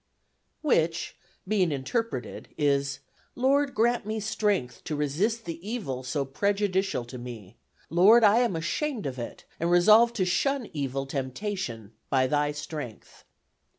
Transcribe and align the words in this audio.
Which 0.63 1.15
being 1.47 1.71
interpreted 1.71 2.47
is: 2.57 3.01
"Lord, 3.35 3.75
grant 3.75 4.03
me 4.03 4.19
Strength 4.19 4.83
to 4.85 4.95
resist 4.95 5.45
the 5.45 5.59
evil 5.69 6.01
so 6.01 6.25
prejudicial 6.25 7.05
to 7.05 7.19
me. 7.19 7.55
Lord, 7.91 8.23
I 8.23 8.39
am 8.39 8.55
ashamed 8.55 9.05
of 9.05 9.19
it 9.19 9.45
and 9.59 9.69
resolve 9.69 10.11
to 10.13 10.25
shun 10.25 10.71
evil 10.73 11.05
Temptation 11.05 11.91
by 12.09 12.25
thy 12.25 12.51
Strength." 12.51 13.25